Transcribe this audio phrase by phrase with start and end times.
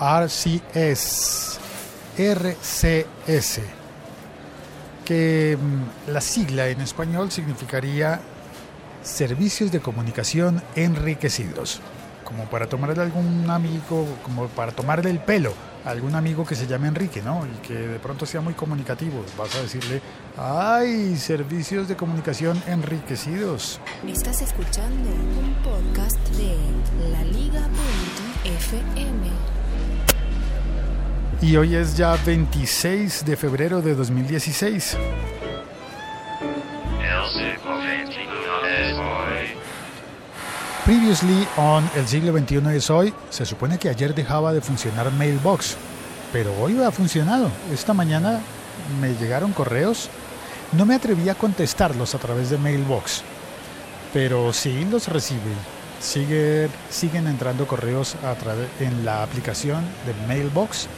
[0.00, 1.58] RCS,
[2.16, 3.60] RCS,
[5.04, 8.20] que mm, la sigla en español significaría
[9.02, 11.80] Servicios de Comunicación Enriquecidos,
[12.24, 15.52] como para tomarle algún amigo, como para tomarle el pelo
[15.84, 17.44] a algún amigo que se llame Enrique, ¿no?
[17.44, 19.24] Y que de pronto sea muy comunicativo.
[19.36, 20.00] Vas a decirle,
[20.36, 21.16] ¡ay!
[21.16, 23.80] Servicios de comunicación enriquecidos.
[24.06, 26.56] Estás escuchando un podcast de
[27.10, 27.58] laliga.fm.
[31.40, 34.96] Y hoy es ya 26 de febrero de 2016.
[40.84, 45.76] Previously on El siglo XXI es hoy, se supone que ayer dejaba de funcionar Mailbox,
[46.32, 47.50] pero hoy ha funcionado.
[47.72, 48.40] Esta mañana
[49.00, 50.08] me llegaron correos,
[50.72, 53.22] no me atreví a contestarlos a través de Mailbox,
[54.12, 55.54] pero sí los recibí.
[56.00, 58.16] Sigue, siguen entrando correos
[58.80, 60.88] en la aplicación de Mailbox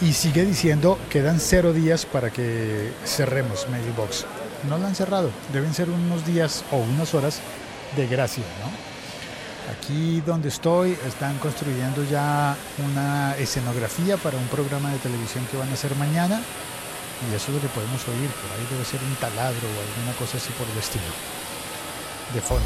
[0.00, 4.26] y sigue diciendo quedan cero días para que cerremos Mailbox.
[4.68, 7.40] No lo han cerrado, deben ser unos días o unas horas
[7.96, 8.70] de gracia, ¿no?
[9.72, 12.56] Aquí donde estoy están construyendo ya
[12.90, 16.40] una escenografía para un programa de televisión que van a hacer mañana
[17.30, 20.16] y eso es lo que podemos oír, por ahí debe ser un taladro o alguna
[20.18, 21.04] cosa así por el estilo,
[22.32, 22.64] de fondo.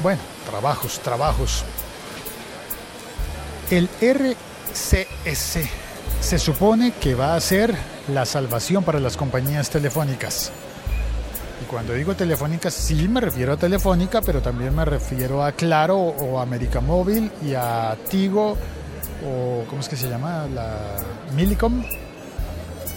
[0.00, 1.64] Bueno, trabajos, trabajos.
[3.70, 5.81] El RCS
[6.22, 7.74] se supone que va a ser
[8.08, 10.52] la salvación para las compañías telefónicas.
[11.60, 15.98] Y cuando digo telefónica, sí me refiero a Telefónica, pero también me refiero a Claro
[15.98, 18.56] o América Móvil y a Tigo
[19.26, 20.46] o ¿cómo es que se llama?
[20.54, 20.96] La
[21.34, 21.84] Milicom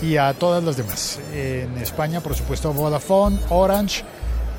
[0.01, 1.19] y a todas las demás.
[1.33, 4.03] En España, por supuesto, Vodafone, Orange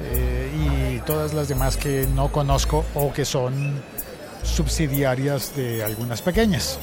[0.03, 3.80] eh, y todas las demás que no conozco o que son
[4.42, 6.78] subsidiarias de algunas pequeñas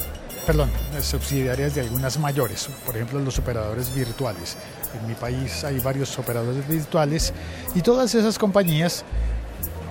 [0.46, 0.70] perdón,
[1.02, 4.58] subsidiarias de algunas mayores, por ejemplo los operadores virtuales.
[5.00, 7.34] En mi país hay varios operadores virtuales
[7.76, 9.04] y todas esas compañías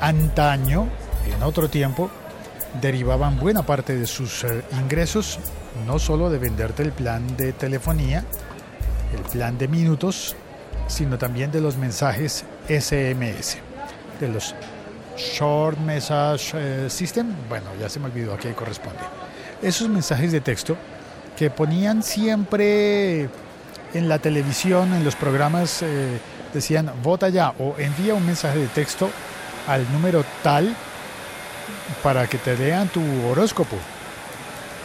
[0.00, 0.88] antaño,
[1.34, 2.10] en otro tiempo,
[2.80, 5.38] derivaban buena parte de sus eh, ingresos
[5.86, 8.24] no solo de venderte el plan de telefonía,
[9.14, 10.36] el plan de minutos,
[10.86, 13.58] sino también de los mensajes SMS,
[14.20, 14.54] de los
[15.16, 19.21] Short Message eh, System, bueno, ya se me olvidó a qué corresponde
[19.62, 20.76] esos mensajes de texto
[21.36, 23.28] que ponían siempre
[23.94, 26.18] en la televisión, en los programas, eh,
[26.52, 29.10] decían vota ya o envía un mensaje de texto
[29.66, 30.74] al número tal
[32.02, 33.76] para que te lean tu horóscopo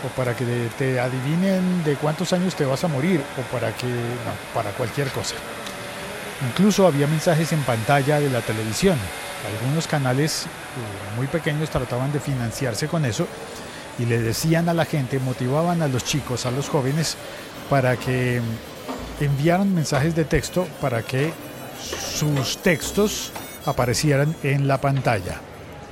[0.05, 0.45] o para que
[0.77, 3.87] te adivinen de cuántos años te vas a morir o para que
[4.53, 5.35] para cualquier cosa.
[6.49, 8.97] Incluso había mensajes en pantalla de la televisión.
[9.59, 10.47] Algunos canales eh,
[11.15, 13.27] muy pequeños trataban de financiarse con eso
[13.99, 17.17] y le decían a la gente, motivaban a los chicos, a los jóvenes,
[17.69, 18.41] para que
[19.19, 21.33] enviaran mensajes de texto para que
[21.81, 23.31] sus textos
[23.65, 25.41] aparecieran en la pantalla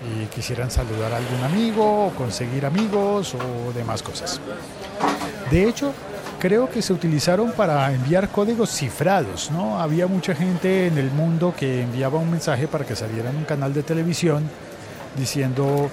[0.05, 4.39] y quisieran saludar a algún amigo o conseguir amigos o demás cosas.
[5.49, 5.93] De hecho,
[6.39, 9.79] creo que se utilizaron para enviar códigos cifrados, ¿no?
[9.79, 13.45] Había mucha gente en el mundo que enviaba un mensaje para que saliera en un
[13.45, 14.49] canal de televisión
[15.17, 15.89] diciendo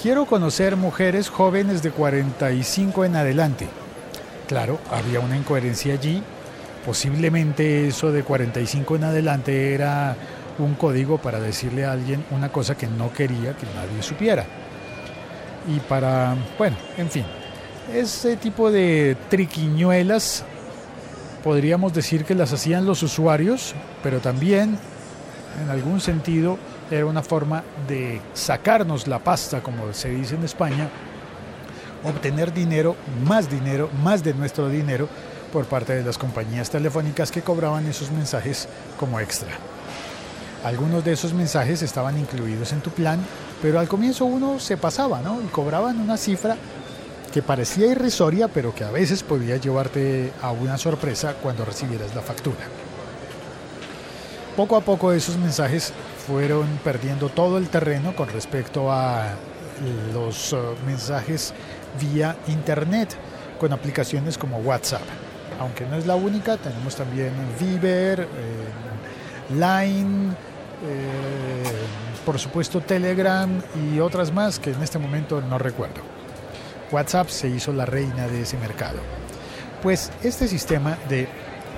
[0.00, 3.66] Quiero conocer mujeres jóvenes de 45 en adelante.
[4.46, 6.22] Claro, había una incoherencia allí.
[6.86, 10.14] Posiblemente eso de 45 en adelante era
[10.60, 14.46] un código para decirle a alguien una cosa que no quería que nadie supiera.
[15.66, 17.24] Y para, bueno, en fin,
[17.92, 20.44] ese tipo de triquiñuelas
[21.42, 24.78] podríamos decir que las hacían los usuarios, pero también
[25.60, 26.56] en algún sentido
[26.90, 30.88] era una forma de sacarnos la pasta, como se dice en España,
[32.04, 35.08] obtener dinero, más dinero, más de nuestro dinero
[35.52, 39.50] por parte de las compañías telefónicas que cobraban esos mensajes como extra.
[40.64, 43.20] Algunos de esos mensajes estaban incluidos en tu plan,
[43.62, 45.40] pero al comienzo uno se pasaba, ¿no?
[45.40, 46.56] Y cobraban una cifra
[47.32, 52.22] que parecía irrisoria, pero que a veces podía llevarte a una sorpresa cuando recibieras la
[52.22, 52.66] factura.
[54.56, 55.92] Poco a poco esos mensajes
[56.28, 59.30] fueron perdiendo todo el terreno con respecto a
[60.12, 61.54] los uh, mensajes
[61.98, 63.16] vía internet
[63.58, 65.00] con aplicaciones como WhatsApp.
[65.58, 68.26] Aunque no es la única, tenemos también Viber, eh,
[69.54, 70.32] Line,
[70.86, 71.64] eh,
[72.26, 73.50] por supuesto Telegram
[73.90, 76.02] y otras más que en este momento no recuerdo.
[76.92, 78.98] WhatsApp se hizo la reina de ese mercado.
[79.82, 81.26] Pues este sistema de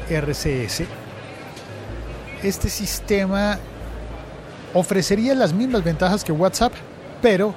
[0.08, 0.82] RCS,
[2.43, 3.58] este sistema
[4.75, 6.72] ofrecería las mismas ventajas que WhatsApp,
[7.22, 7.55] pero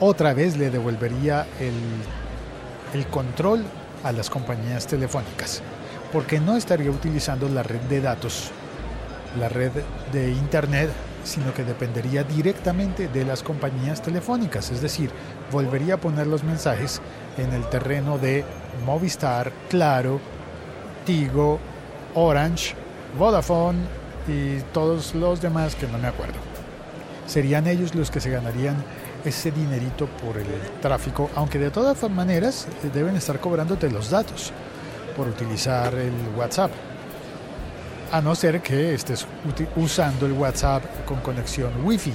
[0.00, 1.74] otra vez le devolvería el,
[2.98, 3.64] el control
[4.02, 5.62] a las compañías telefónicas,
[6.12, 8.50] porque no estaría utilizando la red de datos,
[9.38, 9.72] la red
[10.12, 10.90] de Internet,
[11.24, 15.10] sino que dependería directamente de las compañías telefónicas, es decir,
[15.50, 17.00] volvería a poner los mensajes
[17.38, 18.44] en el terreno de
[18.84, 20.20] Movistar, Claro,
[21.06, 21.58] Tigo,
[22.14, 22.74] Orange,
[23.18, 26.34] Vodafone y todos los demás que no me acuerdo.
[27.26, 28.76] Serían ellos los que se ganarían
[29.24, 30.46] ese dinerito por el
[30.82, 34.52] tráfico, aunque de todas maneras deben estar cobrándote los datos
[35.16, 36.70] por utilizar el WhatsApp.
[38.12, 39.26] A no ser que estés
[39.76, 42.12] usando el WhatsApp con conexión Wi-Fi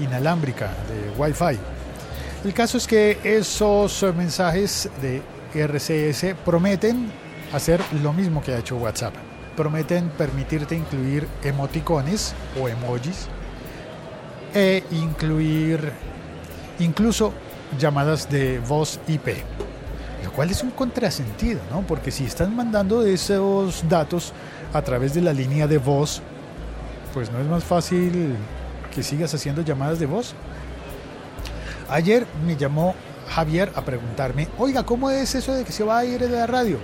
[0.00, 1.58] inalámbrica de Wi-Fi.
[2.44, 5.22] El caso es que esos mensajes de
[5.54, 7.10] RCS prometen
[7.52, 9.14] hacer lo mismo que ha hecho WhatsApp.
[9.56, 13.28] Prometen permitirte incluir emoticones o emojis
[14.54, 15.92] e incluir
[16.78, 17.32] incluso
[17.78, 19.28] llamadas de voz IP.
[20.24, 21.82] Lo cual es un contrasentido, ¿no?
[21.82, 24.32] Porque si están mandando esos datos
[24.72, 26.22] a través de la línea de voz,
[27.12, 28.36] pues no es más fácil
[28.94, 30.34] que sigas haciendo llamadas de voz.
[31.90, 32.94] Ayer me llamó
[33.28, 36.46] Javier a preguntarme, oiga, ¿cómo es eso de que se va a ir de la
[36.46, 36.78] radio?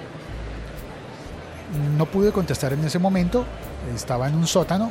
[1.97, 3.45] No pude contestar en ese momento,
[3.95, 4.91] estaba en un sótano,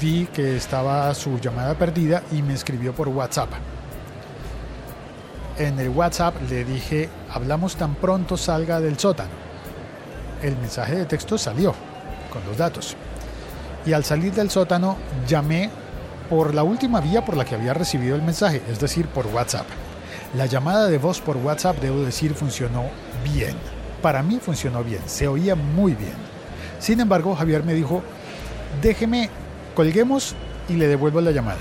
[0.00, 3.50] vi que estaba su llamada perdida y me escribió por WhatsApp.
[5.58, 9.30] En el WhatsApp le dije, hablamos tan pronto salga del sótano.
[10.42, 11.74] El mensaje de texto salió
[12.30, 12.96] con los datos.
[13.86, 14.96] Y al salir del sótano
[15.26, 15.70] llamé
[16.28, 19.66] por la última vía por la que había recibido el mensaje, es decir, por WhatsApp.
[20.36, 22.84] La llamada de voz por WhatsApp, debo decir, funcionó
[23.24, 23.56] bien.
[24.02, 26.14] Para mí funcionó bien, se oía muy bien.
[26.78, 28.02] Sin embargo, Javier me dijo,
[28.80, 29.28] déjeme,
[29.74, 30.34] colguemos
[30.68, 31.60] y le devuelvo la llamada.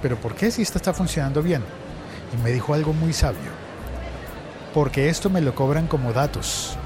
[0.00, 1.62] Pero ¿por qué si esta está funcionando bien?
[2.32, 3.50] Y me dijo algo muy sabio.
[4.72, 6.76] Porque esto me lo cobran como datos.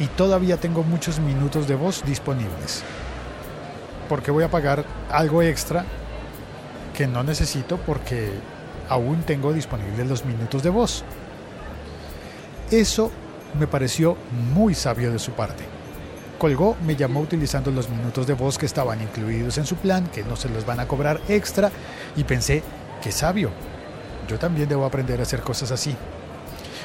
[0.00, 2.82] Y todavía tengo muchos minutos de voz disponibles.
[4.08, 5.84] Porque voy a pagar algo extra
[6.96, 8.30] que no necesito porque
[8.88, 11.04] aún tengo disponibles los minutos de voz.
[12.72, 13.10] Eso
[13.60, 14.16] me pareció
[14.54, 15.62] muy sabio de su parte.
[16.38, 20.24] Colgó, me llamó utilizando los minutos de voz que estaban incluidos en su plan, que
[20.24, 21.70] no se los van a cobrar extra,
[22.16, 22.62] y pensé,
[23.02, 23.50] qué sabio.
[24.26, 25.94] Yo también debo aprender a hacer cosas así.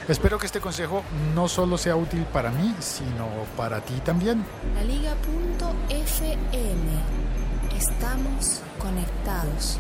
[0.10, 1.04] Espero que este consejo
[1.34, 3.26] no solo sea útil para mí, sino
[3.56, 4.44] para ti también.
[4.76, 5.18] La Liga.fm.
[7.78, 9.80] Estamos conectados.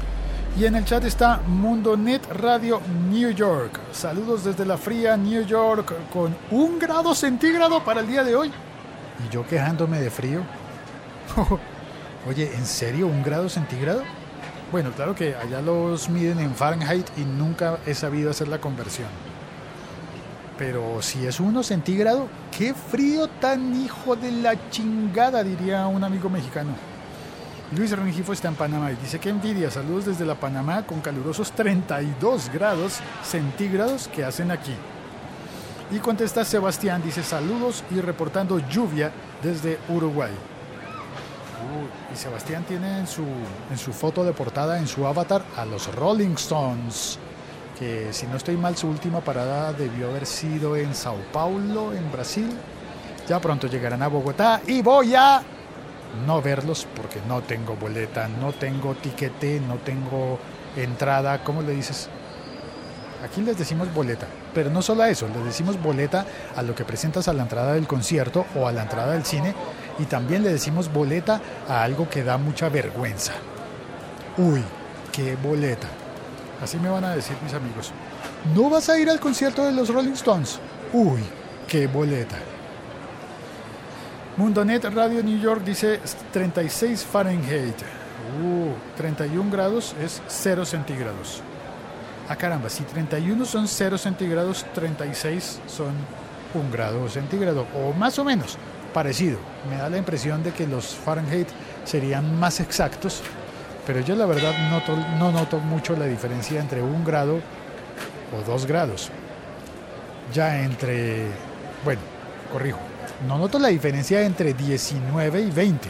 [0.57, 2.81] Y en el chat está Mundonet Radio
[3.11, 3.79] New York.
[3.91, 8.51] Saludos desde la fría New York con un grado centígrado para el día de hoy.
[9.23, 10.41] Y yo quejándome de frío.
[12.27, 14.01] Oye, ¿en serio un grado centígrado?
[14.71, 19.09] Bueno, claro que allá los miden en Fahrenheit y nunca he sabido hacer la conversión.
[20.57, 26.31] Pero si es uno centígrado, qué frío tan hijo de la chingada, diría un amigo
[26.31, 26.96] mexicano.
[27.75, 29.69] Luis Rengifo está en Panamá y dice que envidia.
[29.69, 34.73] Saludos desde la Panamá con calurosos 32 grados centígrados que hacen aquí.
[35.91, 39.11] Y contesta Sebastián, dice saludos y reportando lluvia
[39.43, 40.31] desde Uruguay.
[42.13, 43.23] Y Sebastián tiene en su,
[43.69, 47.19] en su foto de portada, en su avatar, a los Rolling Stones.
[47.77, 52.09] Que si no estoy mal, su última parada debió haber sido en Sao Paulo, en
[52.13, 52.49] Brasil.
[53.27, 55.43] Ya pronto llegarán a Bogotá y voy a
[56.25, 60.39] no verlos porque no tengo boleta, no tengo tiquete, no tengo
[60.75, 61.43] entrada.
[61.43, 62.09] ¿Cómo le dices?
[63.23, 66.85] Aquí les decimos boleta, pero no solo a eso, les decimos boleta a lo que
[66.85, 69.55] presentas a la entrada del concierto o a la entrada del cine
[69.97, 73.33] y también le decimos boleta a algo que da mucha vergüenza.
[74.37, 74.63] Uy,
[75.11, 75.87] qué boleta.
[76.61, 77.91] Así me van a decir mis amigos.
[78.55, 80.59] ¿No vas a ir al concierto de los Rolling Stones?
[80.93, 81.23] Uy,
[81.67, 82.37] qué boleta.
[84.37, 85.99] Mundonet Radio New York dice
[86.31, 87.75] 36 Fahrenheit.
[88.39, 91.41] Uh, 31 grados es 0 centígrados.
[92.29, 95.91] Ah, caramba, si 31 son 0 centígrados, 36 son
[96.53, 98.59] 1 grado centígrado, o más o menos,
[98.93, 99.39] parecido.
[99.71, 101.47] Me da la impresión de que los Fahrenheit
[101.83, 103.23] serían más exactos,
[103.87, 104.53] pero yo la verdad
[105.17, 107.39] no noto mucho la diferencia entre 1 grado
[108.37, 109.09] o 2 grados.
[110.31, 111.25] Ya entre,
[111.83, 112.01] bueno,
[112.53, 112.79] corrijo,
[113.25, 115.89] no noto la diferencia entre 19 y 20,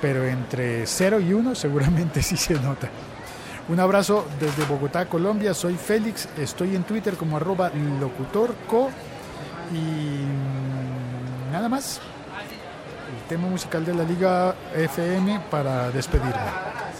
[0.00, 2.88] pero entre 0 y 1 seguramente sí se nota.
[3.68, 5.52] Un abrazo desde Bogotá, Colombia.
[5.52, 8.88] Soy Félix, estoy en Twitter como arroba locutorco
[9.72, 12.00] y nada más.
[13.10, 16.32] El tema musical de la Liga FM para despedirme.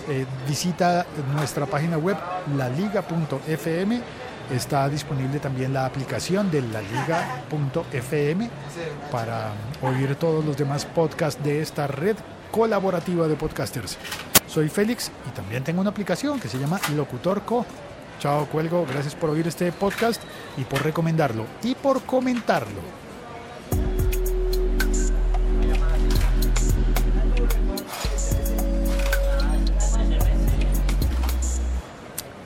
[0.09, 2.17] eh, visita nuestra página web
[2.55, 4.03] laliga.fm.
[4.51, 8.49] Está disponible también la aplicación de laliga.fm
[9.13, 9.53] para
[9.83, 12.17] oír todos los demás podcasts de esta red
[12.51, 13.99] colaborativa de podcasters.
[14.47, 17.67] Soy Félix y también tengo una aplicación que se llama Locutor Co.
[18.21, 18.87] Chao, cuelgo.
[18.91, 20.23] Gracias por oír este podcast
[20.57, 23.08] y por recomendarlo y por comentarlo.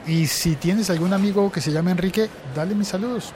[0.07, 3.33] Y si tienes algún amigo que se llame Enrique, dale mis saludos.